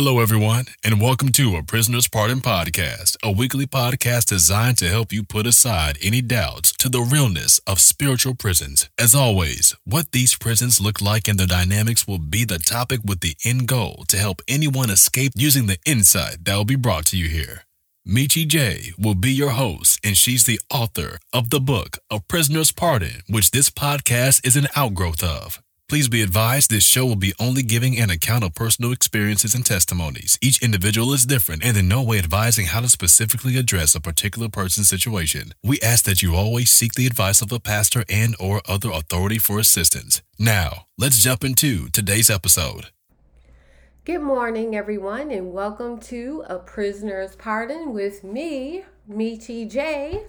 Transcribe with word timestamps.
Hello, 0.00 0.20
everyone, 0.20 0.66
and 0.84 1.00
welcome 1.00 1.30
to 1.30 1.56
A 1.56 1.62
Prisoner's 1.64 2.06
Pardon 2.06 2.40
podcast, 2.40 3.16
a 3.20 3.32
weekly 3.32 3.66
podcast 3.66 4.26
designed 4.26 4.78
to 4.78 4.86
help 4.86 5.12
you 5.12 5.24
put 5.24 5.44
aside 5.44 5.98
any 6.00 6.22
doubts 6.22 6.70
to 6.74 6.88
the 6.88 7.00
realness 7.00 7.58
of 7.66 7.80
spiritual 7.80 8.36
prisons. 8.36 8.88
As 8.96 9.12
always, 9.12 9.74
what 9.82 10.12
these 10.12 10.36
prisons 10.36 10.80
look 10.80 11.00
like 11.00 11.26
and 11.26 11.36
their 11.36 11.48
dynamics 11.48 12.06
will 12.06 12.20
be 12.20 12.44
the 12.44 12.60
topic 12.60 13.00
with 13.04 13.18
the 13.18 13.34
end 13.44 13.66
goal 13.66 14.04
to 14.06 14.16
help 14.16 14.40
anyone 14.46 14.88
escape 14.88 15.32
using 15.34 15.66
the 15.66 15.78
insight 15.84 16.44
that 16.44 16.54
will 16.54 16.64
be 16.64 16.76
brought 16.76 17.06
to 17.06 17.16
you 17.16 17.28
here. 17.28 17.64
Michi 18.06 18.46
J 18.46 18.92
will 18.96 19.16
be 19.16 19.32
your 19.32 19.50
host, 19.50 19.98
and 20.04 20.16
she's 20.16 20.44
the 20.44 20.60
author 20.70 21.18
of 21.32 21.50
the 21.50 21.60
book 21.60 21.98
A 22.08 22.20
Prisoner's 22.20 22.70
Pardon, 22.70 23.24
which 23.28 23.50
this 23.50 23.68
podcast 23.68 24.46
is 24.46 24.54
an 24.54 24.68
outgrowth 24.76 25.24
of. 25.24 25.60
Please 25.88 26.10
be 26.10 26.20
advised 26.20 26.68
this 26.68 26.86
show 26.86 27.06
will 27.06 27.16
be 27.16 27.32
only 27.40 27.62
giving 27.62 27.98
an 27.98 28.10
account 28.10 28.44
of 28.44 28.54
personal 28.54 28.92
experiences 28.92 29.54
and 29.54 29.64
testimonies. 29.64 30.38
Each 30.42 30.62
individual 30.62 31.14
is 31.14 31.24
different 31.24 31.64
and 31.64 31.78
in 31.78 31.88
no 31.88 32.02
way 32.02 32.18
advising 32.18 32.66
how 32.66 32.80
to 32.82 32.90
specifically 32.90 33.56
address 33.56 33.94
a 33.94 34.00
particular 34.00 34.50
person's 34.50 34.90
situation. 34.90 35.54
We 35.64 35.80
ask 35.80 36.04
that 36.04 36.20
you 36.20 36.34
always 36.34 36.68
seek 36.68 36.92
the 36.92 37.06
advice 37.06 37.40
of 37.40 37.52
a 37.52 37.58
pastor 37.58 38.04
and 38.06 38.36
or 38.38 38.60
other 38.68 38.90
authority 38.90 39.38
for 39.38 39.58
assistance. 39.58 40.20
Now, 40.38 40.84
let's 40.98 41.22
jump 41.22 41.42
into 41.42 41.88
today's 41.88 42.28
episode. 42.28 42.88
Good 44.04 44.20
morning, 44.20 44.76
everyone, 44.76 45.30
and 45.30 45.54
welcome 45.54 46.00
to 46.00 46.44
A 46.50 46.58
Prisoner's 46.58 47.34
Pardon 47.34 47.94
with 47.94 48.22
me, 48.22 48.84
Michi 49.10 49.66
J. 49.66 50.20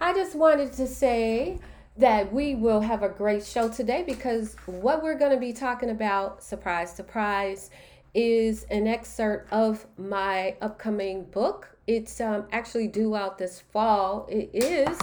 I 0.00 0.14
just 0.14 0.34
wanted 0.34 0.72
to 0.72 0.86
say 0.86 1.58
that 1.96 2.32
we 2.32 2.54
will 2.54 2.80
have 2.80 3.02
a 3.02 3.08
great 3.08 3.44
show 3.44 3.68
today 3.68 4.02
because 4.04 4.56
what 4.66 5.02
we're 5.02 5.18
going 5.18 5.30
to 5.30 5.38
be 5.38 5.52
talking 5.52 5.90
about, 5.90 6.42
surprise, 6.42 6.92
surprise, 6.92 7.70
is 8.14 8.64
an 8.64 8.86
excerpt 8.86 9.52
of 9.52 9.86
my 9.96 10.56
upcoming 10.60 11.24
book. 11.24 11.76
It's 11.86 12.20
um, 12.20 12.46
actually 12.50 12.88
due 12.88 13.14
out 13.14 13.38
this 13.38 13.60
fall. 13.60 14.26
It 14.28 14.50
is, 14.52 14.98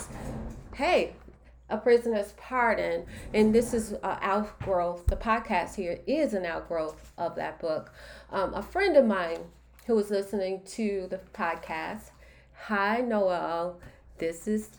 hey, 0.76 1.14
A 1.70 1.78
Prisoner's 1.78 2.34
Pardon. 2.38 3.06
And 3.34 3.56
this 3.56 3.74
is 3.74 3.94
uh, 4.04 4.18
outgrowth. 4.22 5.06
The 5.08 5.16
podcast 5.16 5.76
here 5.76 6.00
is 6.08 6.34
an 6.34 6.46
outgrowth 6.46 7.14
of 7.18 7.36
that 7.36 7.60
book. 7.60 7.94
Um, 8.32 8.54
a 8.54 8.62
friend 8.62 8.98
of 8.98 9.06
mine 9.06 9.40
who 9.88 9.96
was 9.96 10.10
listening 10.10 10.62
to 10.66 11.08
the 11.10 11.20
podcast, 11.34 12.12
hi, 12.54 13.00
Noel. 13.00 13.80
This 14.18 14.48
is 14.48 14.72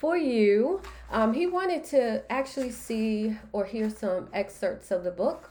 for 0.00 0.16
you. 0.16 0.80
Um, 1.10 1.34
he 1.34 1.46
wanted 1.46 1.84
to 1.84 2.24
actually 2.32 2.70
see 2.70 3.36
or 3.52 3.66
hear 3.66 3.90
some 3.90 4.28
excerpts 4.32 4.90
of 4.90 5.04
the 5.04 5.10
book, 5.10 5.50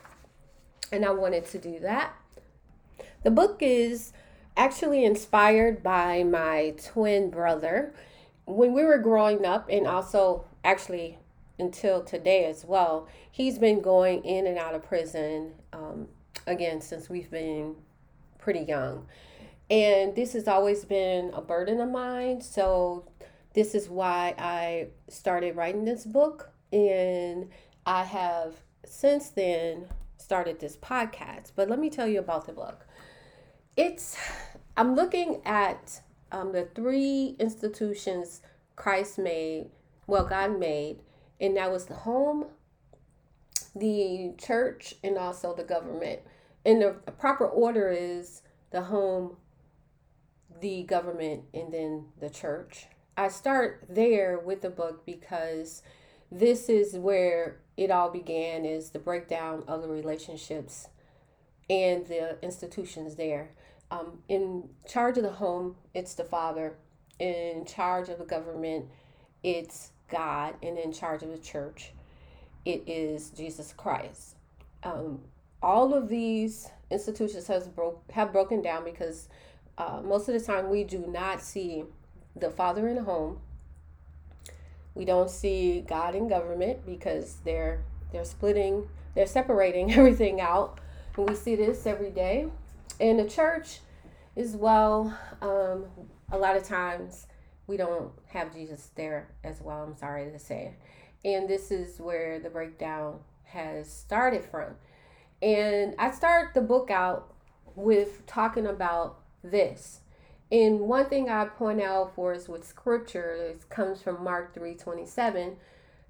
and 0.91 1.05
I 1.05 1.11
wanted 1.11 1.45
to 1.47 1.59
do 1.59 1.79
that. 1.79 2.13
The 3.23 3.31
book 3.31 3.59
is 3.61 4.11
actually 4.57 5.05
inspired 5.05 5.83
by 5.83 6.23
my 6.23 6.73
twin 6.83 7.29
brother. 7.29 7.93
When 8.45 8.73
we 8.73 8.83
were 8.83 8.97
growing 8.97 9.45
up, 9.45 9.69
and 9.69 9.85
also 9.85 10.45
actually 10.63 11.19
until 11.59 12.01
today 12.01 12.45
as 12.45 12.65
well, 12.65 13.07
he's 13.31 13.59
been 13.59 13.81
going 13.81 14.25
in 14.25 14.47
and 14.47 14.57
out 14.57 14.73
of 14.73 14.83
prison 14.83 15.51
um, 15.73 16.07
again 16.47 16.81
since 16.81 17.07
we've 17.07 17.29
been 17.29 17.75
pretty 18.39 18.61
young. 18.61 19.05
And 19.69 20.15
this 20.15 20.33
has 20.33 20.47
always 20.47 20.85
been 20.85 21.31
a 21.35 21.41
burden 21.41 21.79
of 21.79 21.89
mine. 21.89 22.41
So 22.41 23.05
this 23.53 23.73
is 23.75 23.89
why 23.89 24.35
I 24.37 24.87
started 25.07 25.55
writing 25.55 25.85
this 25.85 26.05
book. 26.05 26.51
And 26.71 27.49
I 27.85 28.03
have 28.03 28.55
since 28.85 29.29
then 29.29 29.87
started 30.17 30.59
this 30.59 30.77
podcast. 30.77 31.51
But 31.55 31.69
let 31.69 31.79
me 31.79 31.89
tell 31.89 32.07
you 32.07 32.19
about 32.19 32.45
the 32.45 32.53
book. 32.53 32.85
It's, 33.75 34.17
I'm 34.77 34.95
looking 34.95 35.41
at 35.45 36.01
um, 36.31 36.51
the 36.51 36.67
three 36.75 37.35
institutions 37.39 38.41
Christ 38.75 39.17
made, 39.17 39.69
well, 40.07 40.25
God 40.25 40.59
made, 40.59 40.99
and 41.41 41.57
that 41.57 41.71
was 41.71 41.85
the 41.85 41.95
home, 41.95 42.45
the 43.75 44.33
church, 44.37 44.95
and 45.03 45.17
also 45.17 45.53
the 45.53 45.63
government. 45.63 46.19
And 46.65 46.81
the 46.81 46.91
proper 47.17 47.45
order 47.45 47.89
is 47.89 48.41
the 48.71 48.83
home, 48.83 49.37
the 50.59 50.83
government, 50.83 51.43
and 51.53 51.73
then 51.73 52.05
the 52.19 52.29
church. 52.29 52.87
I 53.19 53.27
start 53.27 53.83
there 53.89 54.39
with 54.39 54.61
the 54.61 54.69
book 54.69 55.05
because 55.05 55.83
this 56.31 56.69
is 56.69 56.93
where 56.93 57.57
it 57.75 57.91
all 57.91 58.09
began 58.09 58.63
is 58.63 58.91
the 58.91 58.99
breakdown 58.99 59.65
of 59.67 59.81
the 59.81 59.89
relationships 59.89 60.87
and 61.69 62.07
the 62.07 62.41
institutions 62.41 63.15
there. 63.15 63.51
Um, 63.91 64.19
in 64.29 64.69
charge 64.87 65.17
of 65.17 65.23
the 65.23 65.33
home, 65.33 65.75
it's 65.93 66.13
the 66.13 66.23
father. 66.23 66.77
In 67.19 67.65
charge 67.65 68.07
of 68.07 68.19
the 68.19 68.23
government, 68.23 68.85
it's 69.43 69.91
God. 70.07 70.55
And 70.63 70.77
in 70.77 70.93
charge 70.93 71.21
of 71.21 71.29
the 71.29 71.39
church, 71.39 71.91
it 72.63 72.83
is 72.87 73.31
Jesus 73.31 73.73
Christ. 73.75 74.37
Um, 74.83 75.19
all 75.61 75.93
of 75.93 76.07
these 76.07 76.69
institutions 76.89 77.47
has 77.47 77.67
broke 77.67 78.01
have 78.11 78.31
broken 78.31 78.61
down 78.61 78.85
because 78.85 79.27
uh, 79.77 79.99
most 80.05 80.29
of 80.29 80.35
the 80.35 80.39
time 80.39 80.69
we 80.69 80.85
do 80.85 81.05
not 81.05 81.41
see 81.41 81.83
the 82.39 82.49
father 82.49 82.87
in 82.87 82.95
the 82.95 83.03
home. 83.03 83.39
We 84.95 85.05
don't 85.05 85.29
see 85.29 85.81
God 85.81 86.15
in 86.15 86.27
government 86.27 86.85
because 86.85 87.37
they're 87.45 87.81
they're 88.11 88.25
splitting, 88.25 88.87
they're 89.15 89.27
separating 89.27 89.93
everything 89.97 90.41
out. 90.41 90.79
And 91.17 91.29
we 91.29 91.35
see 91.35 91.55
this 91.55 91.85
every 91.85 92.11
day. 92.11 92.47
In 92.99 93.17
the 93.17 93.25
church 93.25 93.79
as 94.35 94.55
well, 94.55 95.17
um, 95.41 95.85
a 96.31 96.37
lot 96.37 96.55
of 96.55 96.63
times 96.63 97.27
we 97.67 97.77
don't 97.77 98.11
have 98.27 98.53
Jesus 98.53 98.89
there 98.95 99.29
as 99.43 99.61
well, 99.61 99.83
I'm 99.83 99.95
sorry 99.95 100.31
to 100.31 100.39
say. 100.39 100.73
And 101.23 101.47
this 101.47 101.71
is 101.71 101.99
where 101.99 102.39
the 102.39 102.49
breakdown 102.49 103.19
has 103.43 103.91
started 103.91 104.43
from. 104.45 104.75
And 105.41 105.95
I 105.97 106.11
start 106.11 106.53
the 106.53 106.61
book 106.61 106.89
out 106.89 107.33
with 107.75 108.25
talking 108.25 108.65
about 108.65 109.19
this 109.43 110.01
and 110.51 110.79
one 110.81 111.05
thing 111.05 111.29
I 111.29 111.45
point 111.45 111.81
out 111.81 112.15
for 112.15 112.33
us 112.33 112.49
with 112.49 112.67
scripture 112.67 113.33
it 113.33 113.69
comes 113.69 114.01
from 114.01 114.23
Mark 114.23 114.53
3:27. 114.53 115.57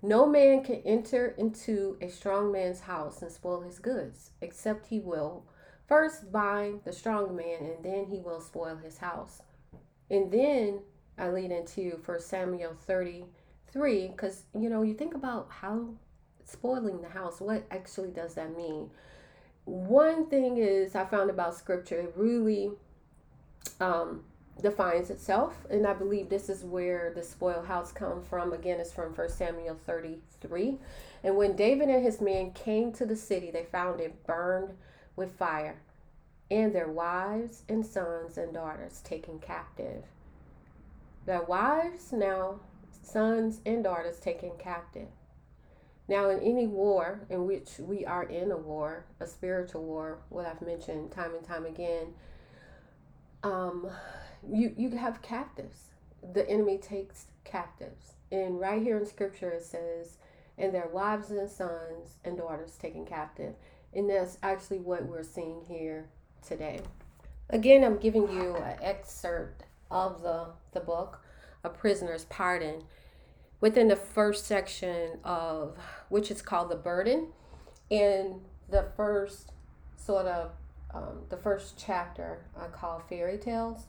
No 0.01 0.25
man 0.25 0.63
can 0.63 0.81
enter 0.85 1.27
into 1.37 1.97
a 2.01 2.07
strong 2.07 2.53
man's 2.53 2.81
house 2.81 3.21
and 3.21 3.31
spoil 3.31 3.61
his 3.61 3.79
goods, 3.79 4.31
except 4.41 4.87
he 4.87 4.99
will 4.99 5.43
first 5.87 6.31
bind 6.31 6.81
the 6.85 6.93
strong 6.93 7.35
man 7.35 7.63
and 7.63 7.83
then 7.83 8.05
he 8.05 8.19
will 8.19 8.39
spoil 8.39 8.77
his 8.77 8.99
house. 8.99 9.41
And 10.09 10.31
then 10.31 10.83
I 11.17 11.29
lead 11.29 11.51
into 11.51 11.99
1 12.05 12.19
Samuel 12.21 12.75
33 12.85 14.07
because 14.07 14.43
you 14.57 14.69
know 14.69 14.83
you 14.83 14.93
think 14.93 15.15
about 15.15 15.49
how 15.49 15.89
spoiling 16.45 17.01
the 17.01 17.09
house 17.09 17.39
what 17.39 17.63
actually 17.69 18.09
does 18.09 18.33
that 18.33 18.55
mean 18.57 18.89
one 19.65 20.25
thing 20.25 20.57
is 20.57 20.95
i 20.95 21.05
found 21.05 21.29
about 21.29 21.53
scripture 21.53 21.99
it 21.99 22.13
really 22.15 22.71
um, 23.79 24.23
defines 24.61 25.09
itself 25.09 25.65
and 25.69 25.85
i 25.87 25.93
believe 25.93 26.29
this 26.29 26.49
is 26.49 26.63
where 26.63 27.11
the 27.15 27.23
spoil 27.23 27.63
house 27.63 27.91
comes 27.91 28.27
from. 28.27 28.53
Again 28.53 28.79
it's 28.79 28.91
from 28.91 29.13
1 29.13 29.29
samuel 29.29 29.77
33 29.85 30.77
and 31.23 31.35
when 31.35 31.55
david 31.55 31.89
and 31.89 32.03
his 32.03 32.21
men 32.21 32.51
came 32.51 32.91
to 32.93 33.05
the 33.05 33.15
city 33.15 33.51
they 33.51 33.65
found 33.65 33.99
it 33.99 34.25
burned 34.25 34.71
with 35.15 35.35
fire 35.37 35.77
and 36.51 36.73
their 36.73 36.87
wives 36.87 37.63
and 37.69 37.85
sons 37.85 38.37
and 38.37 38.53
daughters 38.53 39.01
taken 39.01 39.39
captive. 39.39 40.03
Their 41.25 41.43
wives 41.43 42.11
now 42.11 42.59
sons 43.03 43.61
and 43.65 43.83
daughters 43.83 44.19
taken 44.19 44.51
captive. 44.57 45.07
Now 46.07 46.29
in 46.29 46.39
any 46.39 46.65
war 46.65 47.21
in 47.29 47.45
which 47.45 47.77
we 47.77 48.03
are 48.05 48.23
in 48.23 48.51
a 48.51 48.57
war 48.57 49.05
a 49.19 49.27
spiritual 49.27 49.83
war 49.83 50.17
what 50.29 50.47
i've 50.47 50.61
mentioned 50.61 51.11
time 51.11 51.35
and 51.35 51.45
time 51.45 51.65
again 51.67 52.07
um, 53.43 53.87
you 54.47 54.73
you 54.77 54.89
have 54.91 55.21
captives. 55.21 55.85
The 56.33 56.47
enemy 56.49 56.77
takes 56.77 57.25
captives. 57.43 58.13
And 58.31 58.59
right 58.59 58.81
here 58.81 58.97
in 58.97 59.05
scripture 59.05 59.51
it 59.51 59.63
says, 59.63 60.17
and 60.57 60.73
their 60.73 60.87
wives 60.87 61.31
and 61.31 61.49
sons 61.49 62.17
and 62.23 62.37
daughters 62.37 62.77
taken 62.77 63.05
captive. 63.05 63.55
And 63.93 64.09
that's 64.09 64.37
actually 64.43 64.79
what 64.79 65.05
we're 65.05 65.23
seeing 65.23 65.61
here 65.67 66.09
today. 66.45 66.81
Again, 67.49 67.83
I'm 67.83 67.97
giving 67.97 68.31
you 68.31 68.55
an 68.57 68.77
excerpt 68.81 69.63
of 69.89 70.21
the, 70.21 70.47
the 70.73 70.79
book, 70.79 71.23
A 71.63 71.69
Prisoner's 71.69 72.25
Pardon, 72.25 72.83
within 73.59 73.87
the 73.87 73.95
first 73.95 74.45
section 74.45 75.17
of 75.23 75.75
which 76.09 76.29
is 76.29 76.43
called 76.43 76.69
The 76.69 76.75
Burden. 76.75 77.29
In 77.89 78.41
the 78.69 78.89
first 78.95 79.51
sort 79.97 80.27
of 80.27 80.51
um, 80.93 81.21
the 81.29 81.37
first 81.37 81.75
chapter 81.77 82.45
I 82.59 82.67
call 82.67 82.99
Fairy 83.09 83.37
Tales. 83.37 83.87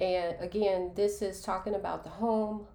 And 0.00 0.36
again, 0.40 0.92
this 0.94 1.22
is 1.22 1.40
talking 1.40 1.74
about 1.74 2.04
the 2.04 2.10
home 2.10 2.66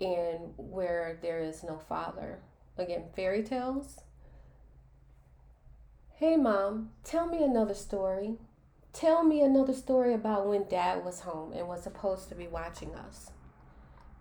and 0.00 0.52
where 0.56 1.18
there 1.22 1.40
is 1.40 1.62
no 1.62 1.78
father. 1.78 2.40
Again, 2.76 3.04
fairy 3.14 3.42
tales 3.42 4.00
Hey, 6.18 6.36
mom, 6.36 6.90
tell 7.02 7.26
me 7.26 7.42
another 7.42 7.74
story. 7.74 8.36
Tell 8.92 9.24
me 9.24 9.42
another 9.42 9.72
story 9.74 10.14
about 10.14 10.46
when 10.46 10.68
dad 10.68 11.04
was 11.04 11.20
home 11.20 11.52
and 11.52 11.66
was 11.66 11.82
supposed 11.82 12.28
to 12.28 12.36
be 12.36 12.46
watching 12.46 12.94
us. 12.94 13.32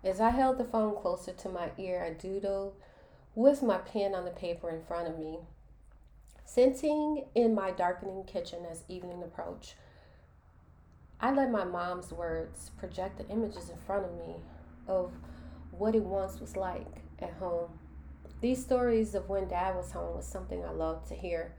As 0.04 0.20
I 0.20 0.32
held 0.32 0.58
the 0.58 0.66
phone 0.66 0.96
closer 0.96 1.34
to 1.34 1.50
my 1.50 1.70
ear, 1.78 2.04
I 2.04 2.10
doodled 2.10 2.74
with 3.36 3.62
my 3.62 3.78
pen 3.78 4.16
on 4.16 4.26
the 4.26 4.32
paper 4.32 4.72
in 4.72 4.84
front 4.84 5.08
of 5.08 5.20
me. 5.20 5.42
Sensing 6.44 7.26
in 7.36 7.54
my 7.54 7.70
darkening 7.70 8.24
kitchen 8.24 8.66
as 8.70 8.86
evening 8.90 9.22
approached, 9.22 9.76
I 11.24 11.32
let 11.32 11.52
my 11.52 11.64
mom's 11.64 12.12
words 12.12 12.72
project 12.78 13.18
the 13.18 13.28
images 13.30 13.70
in 13.70 13.78
front 13.88 14.04
of 14.04 14.12
me 14.12 14.36
of 14.90 15.14
what 15.72 15.96
it 15.96 16.04
once 16.04 16.42
was 16.42 16.58
like 16.58 16.86
at 17.18 17.32
home. 17.36 17.80
These 18.42 18.62
stories 18.62 19.16
of 19.16 19.30
when 19.30 19.48
dad 19.48 19.74
was 19.74 19.94
home 19.94 20.18
was 20.18 20.28
something 20.28 20.66
I 20.66 20.72
loved 20.72 21.08
to 21.08 21.16
hear. 21.16 21.56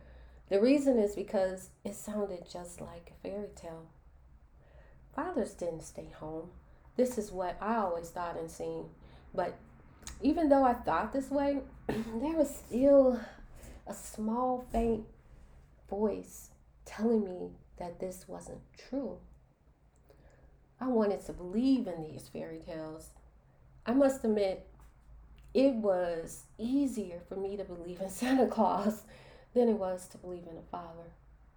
The 0.50 0.61
reason 0.61 0.99
is 0.99 1.16
because 1.16 1.70
it 1.82 1.94
sounded 1.94 2.44
just 2.46 2.82
like 2.82 3.11
a 3.11 3.26
fairy 3.26 3.49
tale. 3.56 3.87
Fathers 5.16 5.55
didn't 5.55 5.84
stay 5.84 6.10
home. 6.14 6.50
This 6.99 7.17
is 7.17 7.32
what 7.32 7.56
I 7.58 7.76
always 7.76 8.10
thought 8.10 8.38
and 8.38 8.50
seen. 8.50 8.90
But 9.34 9.56
even 10.20 10.50
though 10.50 10.64
I 10.64 10.75
thought 10.75 11.14
this 11.14 11.31
way, 11.31 11.60
there 11.88 12.37
was 12.37 12.55
still 12.55 13.19
a 13.87 13.94
small, 13.94 14.67
faint 14.70 15.06
voice 15.88 16.50
telling 16.84 17.25
me 17.25 17.52
that 17.78 17.99
this 17.99 18.28
wasn't 18.28 18.60
true. 18.90 19.17
I 20.81 20.88
wanted 20.88 21.25
to 21.26 21.32
believe 21.32 21.87
in 21.87 22.03
these 22.03 22.29
fairy 22.29 22.59
tales. 22.59 23.11
I 23.87 23.93
must 23.93 24.25
admit, 24.25 24.67
it 25.53 25.75
was 25.75 26.44
easier 26.59 27.21
for 27.29 27.37
me 27.37 27.56
to 27.56 27.65
believe 27.65 28.00
in 28.00 28.11
Santa 28.11 28.47
Claus 28.47 29.03
than 29.55 29.69
it 29.69 29.79
was 29.79 30.09
to 30.09 30.19
believe 30.19 30.47
in 30.50 30.59
a 30.59 30.71
father. 30.71 31.12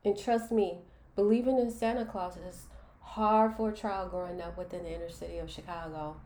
And 0.05 0.17
trust 0.17 0.51
me, 0.51 0.79
believing 1.15 1.57
in 1.57 1.71
Santa 1.71 2.05
Claus 2.05 2.37
is 2.37 2.67
hard 3.01 3.55
for 3.55 3.69
a 3.69 3.75
child 3.75 4.11
growing 4.11 4.41
up 4.41 4.57
within 4.57 4.83
the 4.83 4.93
inner 4.93 5.09
city 5.09 5.39
of 5.39 5.49
Chicago. 5.49 6.17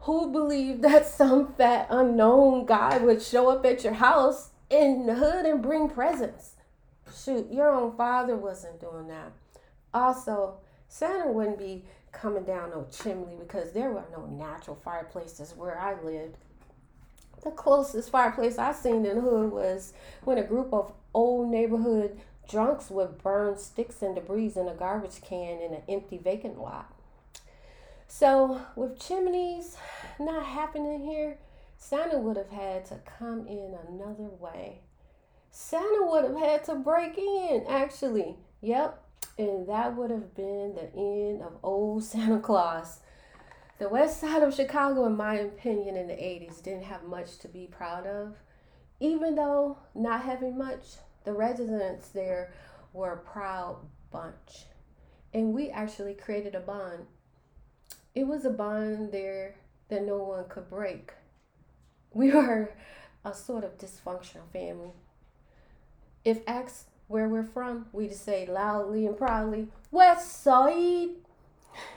Who 0.00 0.30
believed 0.30 0.82
that 0.82 1.06
some 1.06 1.54
fat 1.54 1.86
unknown 1.90 2.66
guy 2.66 2.98
would 2.98 3.22
show 3.22 3.48
up 3.48 3.64
at 3.64 3.82
your 3.82 3.94
house 3.94 4.50
in 4.68 5.06
the 5.06 5.14
hood 5.14 5.46
and 5.46 5.62
bring 5.62 5.88
presents? 5.88 6.52
Shoot, 7.14 7.50
your 7.50 7.70
own 7.70 7.96
father 7.96 8.36
wasn't 8.36 8.80
doing 8.80 9.08
that. 9.08 9.32
Also, 9.92 10.58
Santa 10.88 11.30
wouldn't 11.30 11.58
be 11.58 11.84
coming 12.12 12.44
down 12.44 12.70
no 12.70 12.86
chimney 12.90 13.36
because 13.38 13.72
there 13.72 13.90
were 13.90 14.04
no 14.12 14.26
natural 14.26 14.76
fireplaces 14.76 15.54
where 15.56 15.78
I 15.78 16.00
lived. 16.02 16.36
The 17.42 17.50
closest 17.50 18.10
fireplace 18.10 18.58
I 18.58 18.72
seen 18.72 19.04
in 19.04 19.16
the 19.16 19.20
hood 19.20 19.52
was 19.52 19.92
when 20.22 20.38
a 20.38 20.44
group 20.44 20.72
of 20.72 20.92
old 21.12 21.50
neighborhood 21.50 22.18
drunks 22.48 22.90
would 22.90 23.22
burn 23.22 23.58
sticks 23.58 24.02
and 24.02 24.14
debris 24.14 24.52
in 24.56 24.68
a 24.68 24.74
garbage 24.74 25.20
can 25.22 25.60
in 25.60 25.74
an 25.74 25.82
empty 25.88 26.18
vacant 26.18 26.58
lot. 26.58 26.92
So, 28.06 28.60
with 28.76 29.00
chimneys 29.00 29.76
not 30.18 30.46
happening 30.46 31.04
here, 31.04 31.38
Santa 31.76 32.18
would 32.18 32.36
have 32.36 32.50
had 32.50 32.84
to 32.86 33.00
come 33.18 33.46
in 33.46 33.76
another 33.88 34.28
way. 34.38 34.80
Santa 35.50 36.06
would 36.06 36.24
have 36.24 36.36
had 36.36 36.64
to 36.64 36.74
break 36.76 37.18
in, 37.18 37.64
actually. 37.68 38.36
Yep, 38.60 39.03
and 39.38 39.68
that 39.68 39.96
would 39.96 40.10
have 40.10 40.34
been 40.34 40.74
the 40.74 40.90
end 40.96 41.42
of 41.42 41.56
old 41.62 42.04
Santa 42.04 42.40
Claus. 42.40 43.00
The 43.78 43.88
west 43.88 44.20
side 44.20 44.42
of 44.42 44.54
Chicago, 44.54 45.04
in 45.06 45.16
my 45.16 45.34
opinion, 45.34 45.96
in 45.96 46.06
the 46.06 46.14
80s 46.14 46.62
didn't 46.62 46.84
have 46.84 47.02
much 47.02 47.38
to 47.38 47.48
be 47.48 47.66
proud 47.66 48.06
of. 48.06 48.36
Even 49.00 49.34
though 49.34 49.78
not 49.94 50.22
having 50.22 50.56
much, 50.56 50.84
the 51.24 51.32
residents 51.32 52.08
there 52.08 52.52
were 52.92 53.12
a 53.12 53.18
proud 53.18 53.78
bunch. 54.12 54.66
And 55.32 55.52
we 55.52 55.70
actually 55.70 56.14
created 56.14 56.54
a 56.54 56.60
bond. 56.60 57.06
It 58.14 58.28
was 58.28 58.44
a 58.44 58.50
bond 58.50 59.10
there 59.10 59.56
that 59.88 60.06
no 60.06 60.18
one 60.18 60.44
could 60.48 60.70
break. 60.70 61.12
We 62.12 62.30
were 62.32 62.72
a 63.24 63.34
sort 63.34 63.64
of 63.64 63.76
dysfunctional 63.76 64.48
family. 64.52 64.92
If 66.24 66.38
asked 66.46 66.88
where 67.08 67.28
we're 67.28 67.44
from, 67.44 67.86
we 67.92 68.08
just 68.08 68.24
say 68.24 68.46
loudly 68.46 69.06
and 69.06 69.16
proudly, 69.16 69.68
West 69.90 70.42
Side. 70.42 71.10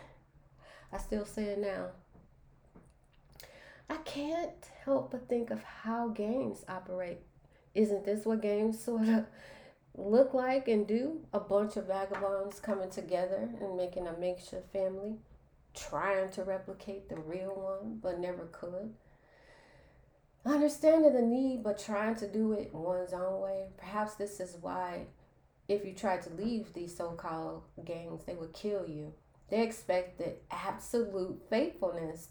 I 0.94 0.98
still 0.98 1.25
say 1.25 1.45
it 1.45 1.59
now. 1.59 1.88
I 3.89 3.98
can't 3.98 4.69
help 4.83 5.12
but 5.12 5.30
think 5.30 5.50
of 5.50 5.63
how 5.63 6.09
games 6.09 6.65
operate. 6.68 7.19
Isn't 7.74 8.04
this 8.04 8.25
what 8.25 8.42
games 8.42 8.80
sort 8.83 9.07
of 9.07 9.25
look 9.95 10.33
like 10.33 10.68
and 10.68 10.86
do? 10.86 11.21
A 11.33 11.39
bunch 11.39 11.77
of 11.77 11.88
vagabonds 11.88 12.60
coming 12.60 12.89
together 12.89 13.50
and 13.62 13.77
making 13.77 14.07
a 14.07 14.18
makeshift 14.18 14.71
family, 14.74 15.15
trying 15.74 16.30
to 16.31 16.44
replicate 16.44 17.07
the 17.07 17.15
real 17.18 17.56
one, 17.56 18.00
but 18.01 18.19
never 18.19 18.45
could. 18.51 18.94
Understanding 20.45 21.13
the 21.13 21.22
need, 21.22 21.63
but 21.63 21.78
trying 21.78 22.16
to 22.16 22.28
do 22.28 22.54
it 22.54 22.74
one's 22.74 23.13
own 23.13 23.42
way. 23.42 23.68
Perhaps 23.78 24.16
this 24.16 24.39
is 24.39 24.57
why, 24.62 25.07
if 25.68 25.86
you 25.86 25.94
try 25.94 26.18
to 26.18 26.30
leave 26.30 26.74
these 26.74 26.95
so 26.95 27.12
called 27.12 27.63
gangs, 27.84 28.24
they 28.25 28.36
would 28.36 28.54
kill 28.54 28.88
you. 28.88 29.13
They 29.50 29.62
expected 29.62 30.38
absolute 30.51 31.42
faithfulness, 31.50 32.30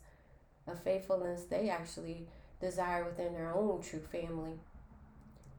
a 0.66 0.74
faithfulness 0.74 1.44
they 1.44 1.68
actually 1.68 2.26
desire 2.60 3.04
within 3.04 3.34
their 3.34 3.54
own 3.54 3.82
true 3.82 4.02
family. 4.10 4.58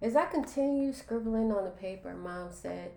As 0.02 0.16
I 0.16 0.26
continued 0.26 0.96
scribbling 0.96 1.52
on 1.52 1.64
the 1.64 1.72
paper, 1.72 2.14
mom 2.14 2.52
said, 2.52 2.92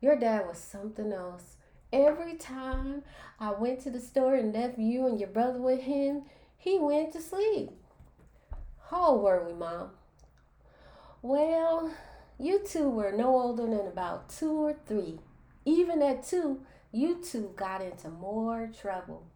Your 0.00 0.16
dad 0.16 0.46
was 0.46 0.58
something 0.58 1.12
else. 1.12 1.56
Every 1.92 2.34
time 2.34 3.02
I 3.38 3.52
went 3.52 3.80
to 3.80 3.90
the 3.90 4.00
store 4.00 4.34
and 4.34 4.52
left 4.52 4.78
you 4.78 5.06
and 5.06 5.18
your 5.18 5.28
brother 5.28 5.60
with 5.60 5.82
him, 5.82 6.22
he 6.56 6.78
went 6.78 7.12
to 7.12 7.20
sleep. 7.20 7.70
How 8.90 9.10
old 9.10 9.22
were 9.22 9.44
we, 9.46 9.52
Mom? 9.52 9.90
Well, 11.22 11.94
you 12.40 12.60
two 12.66 12.90
were 12.90 13.12
no 13.12 13.28
older 13.28 13.62
than 13.64 13.86
about 13.86 14.28
two 14.28 14.50
or 14.50 14.74
three. 14.84 15.20
Even 15.64 16.02
at 16.02 16.26
two, 16.26 16.62
you 16.90 17.22
two 17.22 17.52
got 17.54 17.82
into 17.82 18.08
more 18.08 18.68
trouble. 18.76 19.26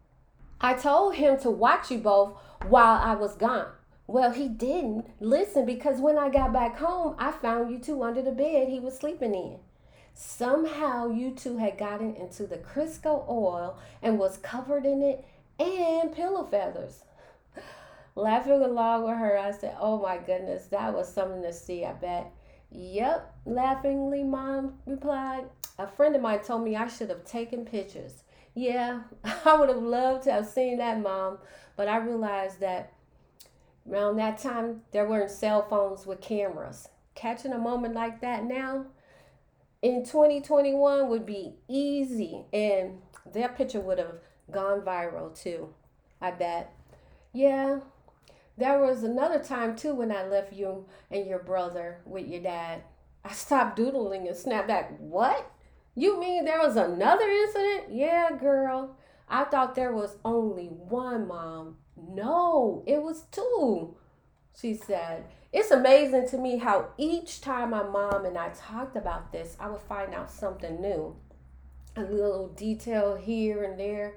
I 0.59 0.73
told 0.73 1.15
him 1.15 1.39
to 1.39 1.49
watch 1.49 1.89
you 1.89 1.99
both 1.99 2.37
while 2.67 3.01
I 3.01 3.15
was 3.15 3.35
gone. 3.35 3.67
Well, 4.07 4.31
he 4.31 4.49
didn't 4.49 5.05
listen 5.21 5.65
because 5.65 6.01
when 6.01 6.17
I 6.17 6.27
got 6.27 6.51
back 6.51 6.77
home, 6.77 7.15
I 7.17 7.31
found 7.31 7.71
you 7.71 7.79
two 7.79 8.03
under 8.03 8.21
the 8.21 8.33
bed 8.33 8.67
he 8.67 8.81
was 8.81 8.97
sleeping 8.97 9.33
in. 9.33 9.59
Somehow, 10.13 11.11
you 11.11 11.31
two 11.31 11.59
had 11.59 11.77
gotten 11.77 12.13
into 12.15 12.45
the 12.45 12.57
Crisco 12.57 13.25
oil 13.29 13.77
and 14.01 14.19
was 14.19 14.35
covered 14.35 14.85
in 14.85 15.01
it 15.01 15.25
and 15.57 16.13
pillow 16.13 16.43
feathers. 16.43 17.05
Laughing 18.15 18.61
along 18.61 19.03
with 19.03 19.17
her, 19.17 19.37
I 19.37 19.51
said, 19.51 19.75
Oh 19.79 20.01
my 20.01 20.17
goodness, 20.17 20.67
that 20.67 20.93
was 20.93 21.11
something 21.11 21.41
to 21.41 21.51
see, 21.51 21.83
I 21.85 21.93
bet. 21.93 22.31
Yep, 22.71 23.35
laughingly, 23.45 24.23
mom 24.23 24.79
replied. 24.85 25.45
A 25.77 25.87
friend 25.87 26.15
of 26.15 26.21
mine 26.21 26.39
told 26.39 26.63
me 26.63 26.75
I 26.75 26.87
should 26.87 27.09
have 27.09 27.25
taken 27.25 27.65
pictures. 27.65 28.23
Yeah, 28.53 29.01
I 29.45 29.57
would 29.57 29.69
have 29.69 29.83
loved 29.83 30.23
to 30.23 30.31
have 30.31 30.47
seen 30.47 30.77
that, 30.77 31.01
mom, 31.01 31.39
but 31.75 31.89
I 31.89 31.97
realized 31.97 32.61
that 32.61 32.93
around 33.89 34.15
that 34.17 34.37
time 34.37 34.81
there 34.91 35.07
weren't 35.07 35.29
cell 35.29 35.67
phones 35.69 36.05
with 36.05 36.21
cameras. 36.21 36.87
Catching 37.15 37.53
a 37.53 37.57
moment 37.57 37.93
like 37.93 38.21
that 38.21 38.43
now 38.45 38.85
in 39.81 40.03
2021 40.03 41.09
would 41.09 41.25
be 41.25 41.53
easy, 41.67 42.45
and 42.51 43.01
that 43.33 43.55
picture 43.55 43.79
would 43.79 43.99
have 43.99 44.15
gone 44.49 44.81
viral 44.81 45.37
too. 45.39 45.73
I 46.21 46.31
bet. 46.31 46.73
Yeah, 47.33 47.79
there 48.57 48.79
was 48.79 49.03
another 49.03 49.39
time 49.39 49.75
too 49.75 49.93
when 49.93 50.11
I 50.11 50.25
left 50.25 50.53
you 50.53 50.85
and 51.11 51.25
your 51.25 51.39
brother 51.39 52.01
with 52.05 52.27
your 52.27 52.41
dad. 52.41 52.83
I 53.23 53.33
stopped 53.33 53.75
doodling 53.75 54.27
and 54.27 54.37
snapped 54.37 54.67
back. 54.67 54.97
What? 54.99 55.51
You 55.95 56.19
mean 56.19 56.45
there 56.45 56.59
was 56.59 56.75
another 56.75 57.27
incident? 57.29 57.85
Yeah, 57.91 58.29
girl. 58.39 58.95
I 59.27 59.45
thought 59.45 59.75
there 59.75 59.93
was 59.93 60.17
only 60.23 60.67
one 60.67 61.27
mom. 61.27 61.77
No, 61.97 62.83
it 62.85 63.01
was 63.01 63.23
two, 63.31 63.95
she 64.59 64.73
said. 64.73 65.25
It's 65.51 65.71
amazing 65.71 66.27
to 66.29 66.37
me 66.37 66.57
how 66.57 66.89
each 66.97 67.41
time 67.41 67.71
my 67.71 67.83
mom 67.83 68.25
and 68.25 68.37
I 68.37 68.49
talked 68.49 68.95
about 68.95 69.31
this, 69.31 69.55
I 69.59 69.69
would 69.69 69.81
find 69.81 70.13
out 70.13 70.29
something 70.29 70.81
new. 70.81 71.15
A 71.95 72.01
little 72.01 72.49
detail 72.49 73.15
here 73.15 73.63
and 73.63 73.79
there. 73.79 74.15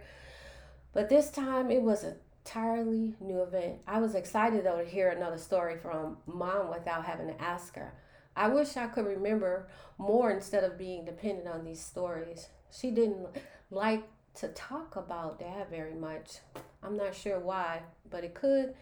But 0.92 1.09
this 1.09 1.30
time 1.30 1.71
it 1.71 1.83
was 1.83 2.02
a 2.02 2.16
entirely 2.49 3.14
new 3.21 3.43
event. 3.43 3.78
I 3.87 4.00
was 4.00 4.14
excited 4.14 4.64
though 4.64 4.78
to 4.78 4.85
hear 4.88 5.11
another 5.11 5.37
story 5.37 5.76
from 5.76 6.17
mom 6.26 6.71
without 6.71 7.05
having 7.05 7.26
to 7.28 7.43
ask 7.43 7.75
her. 7.75 7.93
I 8.35 8.49
wish 8.49 8.76
I 8.76 8.87
could 8.87 9.05
remember 9.05 9.69
more 9.99 10.31
instead 10.31 10.64
of 10.64 10.78
being 10.78 11.05
dependent 11.05 11.47
on 11.47 11.64
these 11.64 11.81
stories. 11.81 12.49
She 12.71 12.90
didn't 12.90 13.26
like 13.71 14.05
to 14.37 14.49
talk 14.49 14.97
about 14.97 15.40
dad 15.40 15.67
very 15.71 15.95
much. 15.95 16.38
I'm 16.83 16.97
not 16.97 17.14
sure 17.14 17.38
why, 17.38 17.83
but 18.09 18.25
it 18.25 18.35
could 18.35 18.75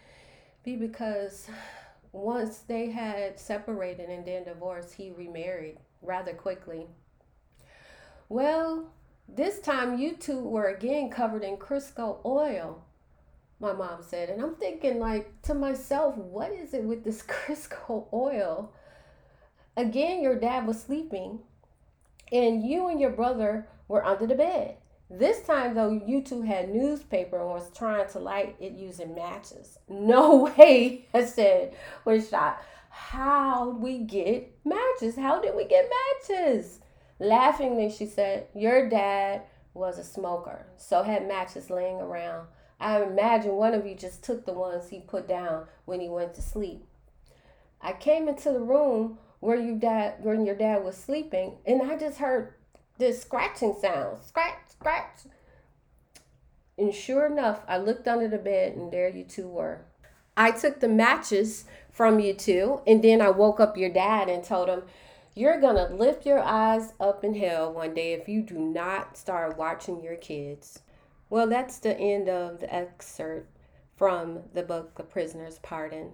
be 0.63 0.77
because 0.77 1.49
once 2.13 2.59
they 2.59 2.89
had 2.91 3.37
separated 3.37 4.09
and 4.09 4.25
then 4.25 4.45
divorced, 4.45 4.93
he 4.93 5.11
remarried 5.11 5.77
rather 6.01 6.33
quickly. 6.33 6.87
Well, 8.29 8.91
this 9.27 9.59
time 9.59 9.97
you 9.97 10.15
two 10.15 10.39
were 10.39 10.67
again 10.67 11.09
covered 11.09 11.43
in 11.43 11.57
Crisco 11.57 12.23
oil, 12.23 12.85
my 13.59 13.73
mom 13.73 14.01
said. 14.01 14.29
And 14.29 14.41
I'm 14.41 14.55
thinking, 14.55 14.99
like, 14.99 15.41
to 15.43 15.53
myself, 15.53 16.15
what 16.17 16.51
is 16.51 16.73
it 16.73 16.83
with 16.83 17.03
this 17.03 17.21
Crisco 17.27 18.07
oil? 18.13 18.71
Again, 19.75 20.21
your 20.21 20.39
dad 20.39 20.65
was 20.65 20.81
sleeping, 20.81 21.39
and 22.31 22.67
you 22.67 22.87
and 22.87 22.99
your 22.99 23.11
brother 23.11 23.67
were 23.87 24.05
under 24.05 24.27
the 24.27 24.35
bed. 24.35 24.77
This 25.09 25.41
time, 25.41 25.73
though, 25.73 26.01
you 26.05 26.21
two 26.21 26.41
had 26.41 26.69
newspaper 26.69 27.39
and 27.39 27.49
was 27.49 27.71
trying 27.71 28.09
to 28.09 28.19
light 28.19 28.57
it 28.59 28.73
using 28.73 29.15
matches. 29.15 29.77
No 29.89 30.53
way, 30.57 31.05
I 31.13 31.25
said, 31.25 31.73
was 32.05 32.29
shot. 32.29 32.61
How 32.89 33.69
we 33.69 33.99
get 33.99 34.51
matches? 34.65 35.15
How 35.15 35.39
did 35.39 35.55
we 35.55 35.65
get 35.65 35.89
matches? 36.27 36.79
Laughingly, 37.19 37.89
she 37.89 38.05
said, 38.05 38.47
Your 38.53 38.89
dad 38.89 39.43
was 39.73 39.97
a 39.97 40.03
smoker, 40.03 40.65
so 40.75 41.03
had 41.03 41.27
matches 41.27 41.69
laying 41.69 41.97
around. 42.01 42.47
I 42.79 43.01
imagine 43.01 43.53
one 43.53 43.73
of 43.73 43.85
you 43.85 43.95
just 43.95 44.23
took 44.23 44.45
the 44.45 44.53
ones 44.53 44.89
he 44.89 44.99
put 44.99 45.27
down 45.27 45.65
when 45.85 45.99
he 45.99 46.09
went 46.09 46.35
to 46.35 46.41
sleep. 46.41 46.85
I 47.81 47.93
came 47.93 48.27
into 48.27 48.51
the 48.51 48.59
room 48.59 49.17
where 49.39 49.59
you 49.59 49.75
dad 49.75 50.15
when 50.19 50.45
your 50.45 50.55
dad 50.55 50.83
was 50.83 50.97
sleeping, 50.97 51.57
and 51.65 51.81
I 51.81 51.97
just 51.97 52.17
heard 52.17 52.53
this 52.97 53.21
scratching 53.21 53.75
sound. 53.79 54.19
Scratch, 54.23 54.59
scratch. 54.69 55.25
And 56.77 56.93
sure 56.93 57.25
enough, 57.25 57.61
I 57.67 57.77
looked 57.77 58.07
under 58.07 58.27
the 58.27 58.37
bed 58.37 58.75
and 58.75 58.91
there 58.91 59.09
you 59.09 59.23
two 59.23 59.47
were. 59.47 59.81
I 60.35 60.51
took 60.51 60.79
the 60.79 60.87
matches 60.87 61.65
from 61.91 62.19
you 62.19 62.33
two, 62.35 62.81
and 62.85 63.03
then 63.03 63.21
I 63.21 63.31
woke 63.31 63.59
up 63.59 63.75
your 63.75 63.89
dad 63.89 64.29
and 64.29 64.43
told 64.43 64.69
him, 64.69 64.83
You're 65.33 65.59
gonna 65.59 65.89
lift 65.89 66.27
your 66.27 66.39
eyes 66.39 66.93
up 66.99 67.23
in 67.23 67.33
hell 67.33 67.73
one 67.73 67.95
day 67.95 68.13
if 68.13 68.29
you 68.29 68.43
do 68.43 68.59
not 68.59 69.17
start 69.17 69.57
watching 69.57 70.03
your 70.03 70.15
kids. 70.15 70.81
Well, 71.29 71.47
that's 71.47 71.79
the 71.79 71.97
end 71.97 72.29
of 72.29 72.59
the 72.61 72.73
excerpt 72.73 73.49
from 73.95 74.43
the 74.53 74.63
book 74.63 74.95
The 74.95 75.03
Prisoner's 75.03 75.59
Pardon. 75.59 76.11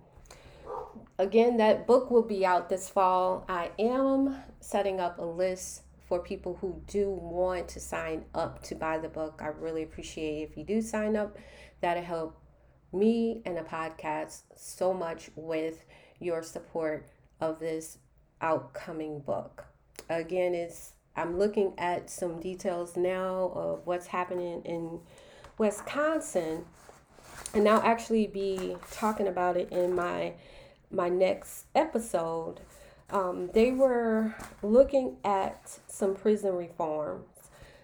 Again, 1.19 1.57
that 1.57 1.85
book 1.85 2.09
will 2.09 2.23
be 2.23 2.45
out 2.45 2.69
this 2.69 2.89
fall. 2.89 3.45
I 3.47 3.71
am 3.77 4.37
setting 4.59 4.99
up 4.99 5.19
a 5.19 5.25
list 5.25 5.83
for 6.07 6.19
people 6.19 6.57
who 6.61 6.81
do 6.87 7.09
want 7.09 7.67
to 7.69 7.79
sign 7.79 8.25
up 8.33 8.63
to 8.63 8.75
buy 8.75 8.97
the 8.97 9.09
book. 9.09 9.39
I 9.43 9.47
really 9.47 9.83
appreciate 9.83 10.49
if 10.49 10.57
you 10.57 10.63
do 10.63 10.81
sign 10.81 11.15
up. 11.15 11.37
That'll 11.81 12.03
help 12.03 12.39
me 12.91 13.41
and 13.45 13.57
the 13.57 13.61
podcast 13.61 14.41
so 14.55 14.93
much 14.93 15.29
with 15.35 15.85
your 16.19 16.41
support 16.41 17.07
of 17.39 17.59
this 17.59 17.99
outcoming 18.41 19.19
book. 19.19 19.65
Again, 20.09 20.55
it's 20.55 20.93
I'm 21.15 21.37
looking 21.37 21.73
at 21.77 22.09
some 22.09 22.39
details 22.39 22.97
now 22.97 23.51
of 23.53 23.85
what's 23.85 24.07
happening 24.07 24.61
in 24.65 24.99
Wisconsin, 25.57 26.65
and 27.53 27.67
I'll 27.67 27.81
actually 27.81 28.27
be 28.27 28.75
talking 28.91 29.27
about 29.27 29.57
it 29.57 29.71
in 29.71 29.95
my 29.95 30.33
my 30.89 31.09
next 31.09 31.65
episode. 31.75 32.61
Um, 33.09 33.49
they 33.53 33.71
were 33.71 34.33
looking 34.61 35.17
at 35.23 35.79
some 35.87 36.15
prison 36.15 36.55
reforms. 36.55 37.27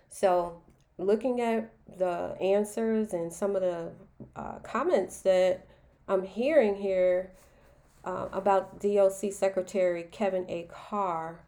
So, 0.09 0.61
looking 0.97 1.41
at 1.41 1.71
the 1.97 2.35
answers 2.41 3.13
and 3.13 3.31
some 3.31 3.55
of 3.55 3.61
the 3.61 3.91
uh, 4.35 4.59
comments 4.59 5.21
that 5.21 5.67
I'm 6.07 6.23
hearing 6.23 6.75
here 6.75 7.31
uh, 8.03 8.27
about 8.31 8.79
DOC 8.79 9.31
Secretary 9.31 10.03
Kevin 10.11 10.45
A. 10.49 10.67
Carr 10.71 11.41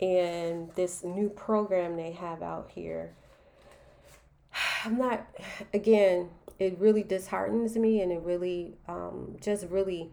and 0.00 0.70
this 0.74 1.04
new 1.04 1.28
program 1.28 1.96
they 1.96 2.12
have 2.12 2.42
out 2.42 2.70
here. 2.74 3.14
I'm 4.84 4.98
not, 4.98 5.26
again, 5.72 6.30
it 6.58 6.78
really 6.78 7.02
disheartens 7.02 7.76
me 7.76 8.00
and 8.00 8.10
it 8.12 8.22
really 8.22 8.76
um, 8.88 9.36
just 9.40 9.66
really 9.68 10.10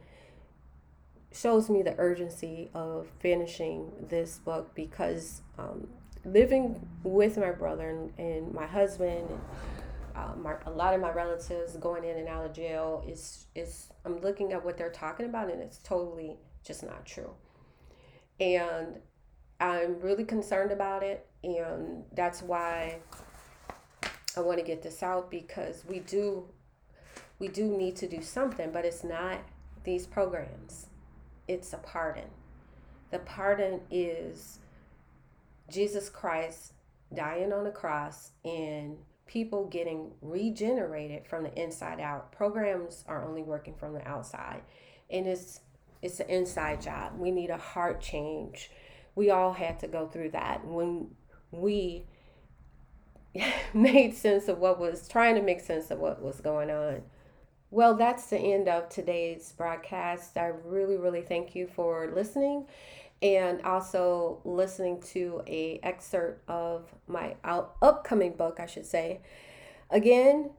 shows 1.31 1.69
me 1.69 1.81
the 1.81 1.95
urgency 1.97 2.69
of 2.73 3.07
finishing 3.19 3.91
this 4.09 4.39
book 4.39 4.73
because 4.75 5.41
um, 5.57 5.87
living 6.25 6.87
with 7.03 7.37
my 7.37 7.51
brother 7.51 7.89
and, 7.89 8.13
and 8.17 8.53
my 8.53 8.65
husband 8.65 9.29
and 9.29 9.39
uh, 10.15 10.35
my, 10.35 10.55
a 10.65 10.71
lot 10.71 10.93
of 10.93 11.01
my 11.01 11.11
relatives 11.11 11.77
going 11.77 12.03
in 12.03 12.17
and 12.17 12.27
out 12.27 12.43
of 12.43 12.51
jail 12.51 13.03
is 13.07 13.45
is 13.53 13.89
I'm 14.03 14.19
looking 14.21 14.51
at 14.51 14.65
what 14.65 14.75
they're 14.75 14.89
talking 14.89 15.27
about 15.27 15.51
and 15.51 15.61
it's 15.61 15.77
totally 15.77 16.37
just 16.63 16.83
not 16.83 17.05
true. 17.05 17.29
And 18.39 18.99
I'm 19.59 19.99
really 19.99 20.23
concerned 20.23 20.71
about 20.71 21.03
it 21.03 21.27
and 21.43 22.03
that's 22.13 22.41
why 22.41 22.99
I 24.35 24.41
want 24.41 24.59
to 24.59 24.63
get 24.63 24.83
this 24.83 25.01
out 25.01 25.31
because 25.31 25.83
we 25.87 25.99
do 25.99 26.45
we 27.39 27.47
do 27.47 27.65
need 27.65 27.95
to 27.97 28.07
do 28.07 28.21
something, 28.21 28.71
but 28.71 28.83
it's 28.83 29.03
not 29.03 29.39
these 29.83 30.07
programs. 30.07 30.87
It's 31.47 31.71
a 31.73 31.77
pardon. 31.77 32.29
The 33.11 33.19
pardon 33.19 33.81
is 33.91 34.59
Jesus 35.69 36.09
Christ 36.09 36.73
dying 37.13 37.53
on 37.53 37.63
the 37.63 37.71
cross 37.71 38.31
and 38.43 38.97
people 39.27 39.65
getting 39.67 40.11
regenerated 40.21 41.27
from 41.27 41.43
the 41.43 41.61
inside 41.61 41.99
out. 41.99 42.31
Programs 42.31 43.03
are 43.07 43.23
only 43.23 43.43
working 43.43 43.75
from 43.75 43.93
the 43.93 44.07
outside. 44.07 44.61
And 45.09 45.27
it's 45.27 45.61
it's 46.01 46.19
an 46.19 46.29
inside 46.29 46.81
job. 46.81 47.13
We 47.17 47.31
need 47.31 47.49
a 47.49 47.57
heart 47.57 48.01
change. 48.01 48.69
We 49.17 49.31
all 49.31 49.53
had 49.53 49.79
to 49.79 49.87
go 49.87 50.05
through 50.07 50.29
that 50.31 50.63
when 50.63 51.07
we 51.49 52.05
made 53.73 54.15
sense 54.15 54.47
of 54.47 54.59
what 54.59 54.79
was 54.79 55.07
trying 55.07 55.33
to 55.35 55.41
make 55.41 55.59
sense 55.59 55.89
of 55.89 55.97
what 55.97 56.21
was 56.21 56.39
going 56.39 56.69
on. 56.69 57.01
Well, 57.71 57.95
that's 57.95 58.27
the 58.27 58.37
end 58.37 58.67
of 58.69 58.89
today's 58.89 59.51
broadcast. 59.57 60.37
I 60.37 60.51
really, 60.63 60.97
really 60.97 61.23
thank 61.23 61.55
you 61.55 61.65
for 61.65 62.11
listening 62.13 62.67
and 63.23 63.59
also 63.63 64.39
listening 64.45 65.01
to 65.01 65.41
a 65.47 65.79
excerpt 65.81 66.47
of 66.47 66.93
my 67.07 67.37
out- 67.43 67.75
upcoming 67.81 68.33
book, 68.33 68.59
I 68.59 68.67
should 68.67 68.85
say. 68.85 69.21
Again, 69.89 70.51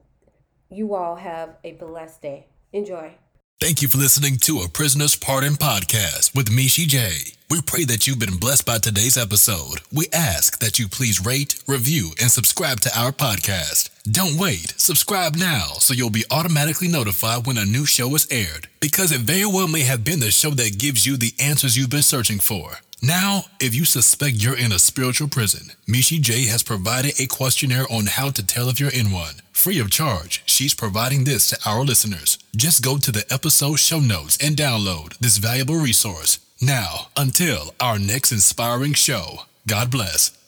you 0.69 0.95
all 0.95 1.15
have 1.15 1.55
a 1.63 1.71
blessed 1.71 2.21
day. 2.21 2.47
Enjoy. 2.73 3.15
Thank 3.61 3.81
you 3.81 3.89
for 3.89 3.97
listening 3.97 4.37
to 4.43 4.59
a 4.59 4.69
Prisoner's 4.69 5.17
Pardon 5.17 5.55
podcast 5.55 6.33
with 6.33 6.47
Mishi 6.47 6.87
J. 6.87 7.33
We 7.49 7.61
pray 7.61 7.83
that 7.83 8.07
you've 8.07 8.17
been 8.17 8.37
blessed 8.37 8.65
by 8.65 8.77
today's 8.77 9.17
episode. 9.17 9.81
We 9.91 10.05
ask 10.13 10.59
that 10.59 10.79
you 10.79 10.87
please 10.87 11.25
rate, 11.25 11.61
review, 11.67 12.11
and 12.21 12.31
subscribe 12.31 12.79
to 12.79 12.97
our 12.97 13.11
podcast. 13.11 13.89
Don't 14.09 14.39
wait. 14.39 14.73
Subscribe 14.77 15.35
now 15.35 15.73
so 15.79 15.93
you'll 15.93 16.09
be 16.09 16.23
automatically 16.31 16.87
notified 16.87 17.45
when 17.45 17.57
a 17.57 17.65
new 17.65 17.85
show 17.85 18.15
is 18.15 18.31
aired, 18.31 18.69
because 18.79 19.11
it 19.11 19.19
very 19.19 19.45
well 19.45 19.67
may 19.67 19.81
have 19.81 20.05
been 20.05 20.21
the 20.21 20.31
show 20.31 20.51
that 20.51 20.79
gives 20.79 21.05
you 21.05 21.17
the 21.17 21.33
answers 21.37 21.75
you've 21.75 21.89
been 21.89 22.01
searching 22.01 22.39
for. 22.39 22.77
Now, 23.03 23.41
if 23.59 23.75
you 23.75 23.83
suspect 23.83 24.37
you're 24.41 24.57
in 24.57 24.71
a 24.71 24.79
spiritual 24.79 25.27
prison, 25.27 25.75
Mishi 25.85 26.21
J 26.21 26.45
has 26.45 26.63
provided 26.63 27.19
a 27.19 27.27
questionnaire 27.27 27.87
on 27.91 28.05
how 28.05 28.29
to 28.29 28.45
tell 28.45 28.69
if 28.69 28.79
you're 28.79 28.89
in 28.89 29.11
one. 29.11 29.35
Free 29.59 29.79
of 29.79 29.91
charge, 29.91 30.41
she's 30.45 30.73
providing 30.73 31.25
this 31.25 31.47
to 31.47 31.69
our 31.69 31.83
listeners. 31.83 32.37
Just 32.55 32.81
go 32.81 32.97
to 32.97 33.11
the 33.11 33.25
episode 33.29 33.75
show 33.75 33.99
notes 33.99 34.37
and 34.41 34.55
download 34.55 35.17
this 35.17 35.35
valuable 35.35 35.75
resource. 35.75 36.39
Now, 36.61 37.07
until 37.17 37.73
our 37.77 37.99
next 37.99 38.31
inspiring 38.31 38.93
show, 38.93 39.39
God 39.67 39.91
bless. 39.91 40.38